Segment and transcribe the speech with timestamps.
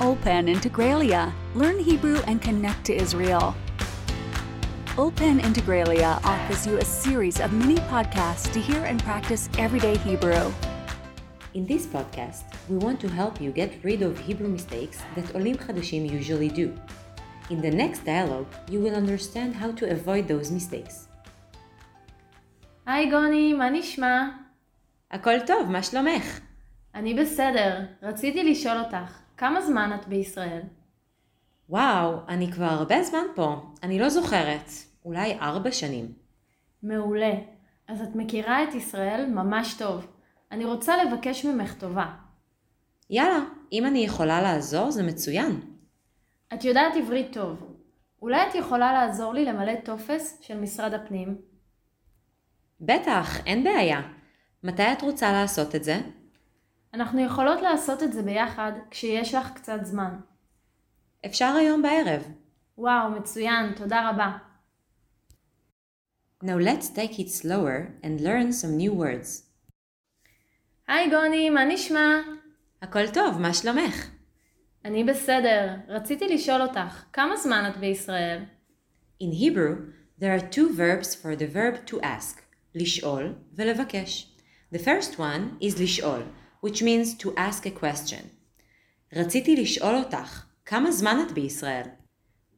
[0.00, 1.32] Open Integralia.
[1.54, 3.54] Learn Hebrew and connect to Israel.
[4.98, 10.52] Open Integralia offers you a series of mini podcasts to hear and practice everyday Hebrew.
[11.54, 15.56] In this podcast, we want to help you get rid of Hebrew mistakes that Olim
[15.56, 16.74] Chadashim usually do.
[17.50, 21.08] In the next dialogue, you will understand how to avoid those mistakes.
[22.86, 24.28] היי גוני, מה נשמע?
[25.10, 26.40] הכל טוב, מה שלומך?
[26.94, 27.80] אני בסדר.
[28.02, 30.61] רציתי לשאול אותך, כמה זמן את בישראל?
[31.69, 33.61] וואו, אני כבר הרבה זמן פה.
[33.83, 34.69] אני לא זוכרת.
[35.05, 36.13] אולי ארבע שנים.
[36.83, 37.33] מעולה.
[37.87, 40.07] אז את מכירה את ישראל ממש טוב.
[40.51, 42.05] אני רוצה לבקש ממך טובה.
[43.09, 43.39] יאללה,
[43.71, 45.61] אם אני יכולה לעזור זה מצוין.
[46.53, 47.75] את יודעת עברית טוב.
[48.21, 51.37] אולי את יכולה לעזור לי למלא טופס של משרד הפנים?
[52.81, 54.01] בטח, אין בעיה.
[54.63, 56.01] מתי את רוצה לעשות את זה?
[56.95, 60.19] אנחנו יכולות לעשות את זה ביחד כשיש לך קצת זמן.
[61.25, 62.31] אפשר היום בערב.
[62.77, 64.37] וואו, מצוין, תודה רבה.
[66.43, 69.43] Now let's take it slower and learn some new words.
[70.87, 72.19] היי גוני, מה נשמע?
[72.81, 74.09] הכל טוב, מה שלומך?
[74.85, 75.75] אני בסדר.
[75.87, 78.43] רציתי לשאול אותך, כמה זמן את בישראל?
[79.23, 79.75] In Hebrew,
[80.19, 82.41] there are two verbs for the verb to ask,
[82.75, 84.35] לשאול ולבקש.
[84.73, 86.21] The first one is לשאול,
[86.63, 88.25] which means to ask a question.
[89.13, 91.85] רציתי לשאול אותך, כמה זמן את בישראל?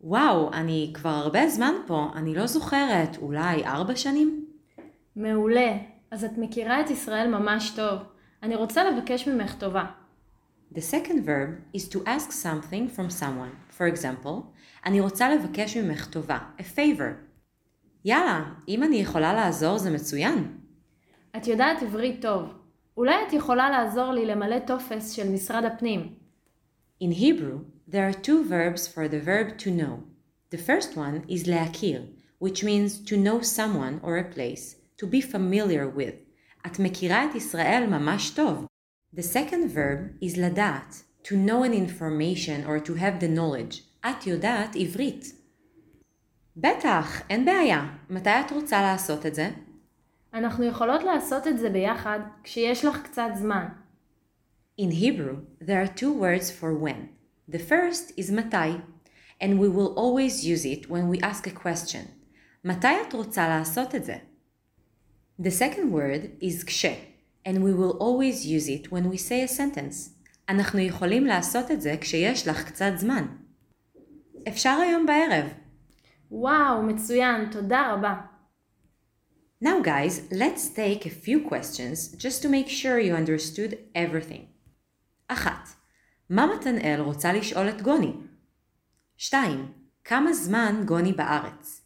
[0.00, 4.46] וואו, אני כבר הרבה זמן פה, אני לא זוכרת, אולי ארבע שנים?
[5.16, 5.76] מעולה.
[6.10, 7.98] אז את מכירה את ישראל ממש טוב.
[8.42, 9.84] אני רוצה לבקש ממך טובה.
[10.74, 13.78] The second verb is to ask something from someone.
[13.78, 14.42] For example,
[14.86, 17.12] אני רוצה לבקש ממך טובה, a favor.
[18.04, 20.58] יאללה, אם אני יכולה לעזור זה מצוין.
[21.36, 22.59] את יודעת עברית טוב.
[23.00, 26.14] אולי את יכולה לעזור לי למלא טופס של משרד הפנים.
[27.02, 30.02] In Hebrew, there are two verbs for the verb to know.
[30.50, 32.02] The first one is להכיר,
[32.44, 36.14] which means to know someone or a place, to be familiar with.
[36.66, 38.66] את מכירה את ישראל ממש טוב.
[39.16, 43.80] The second verb is לדעת, to know an information or to have the knowledge.
[44.10, 45.24] את יודעת עברית.
[46.56, 47.86] בטח, אין בעיה.
[48.10, 49.50] מתי את רוצה לעשות את זה?
[50.34, 53.66] אנחנו יכולות לעשות את זה ביחד כשיש לך קצת זמן.
[54.80, 57.08] In Hebrew, there are two words for when.
[57.48, 58.80] The first is מתי,
[59.40, 62.06] and we will always use it when we ask a question.
[62.64, 64.16] מתי את רוצה לעשות את זה?
[65.42, 66.86] The second word is כש,
[67.48, 70.10] and we will always use it when we say a sentence.
[70.48, 73.26] אנחנו יכולים לעשות את זה כשיש לך קצת זמן.
[74.48, 75.44] אפשר היום בערב.
[76.30, 78.29] וואו, מצוין, תודה רבה.
[79.61, 84.45] Now guys, let's take a few questions just to make sure you understood everything.
[85.27, 85.69] אחת,
[86.29, 88.13] מה מתנאל רוצה לשאול את גוני?
[89.17, 89.71] שתיים,
[90.03, 91.81] כמה זמן גוני בארץ?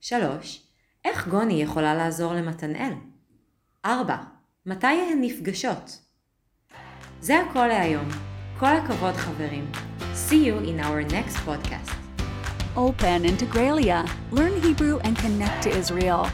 [0.00, 0.66] שלוש,
[1.04, 2.92] איך גוני יכולה לעזור למתנאל?
[3.84, 4.16] ארבע,
[4.66, 5.98] מתי הן נפגשות?
[7.20, 8.08] זה הכל להיום.
[8.58, 9.72] כל הכבוד חברים.
[10.14, 11.92] See you in our next podcast.
[12.76, 14.00] Open Integralia.
[14.30, 16.26] Learn Hebrew and connect to Israel.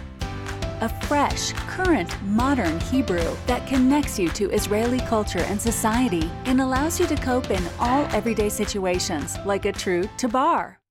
[0.83, 6.99] A fresh, current, modern Hebrew that connects you to Israeli culture and society and allows
[6.99, 10.82] you to cope in all everyday situations like a true tabar.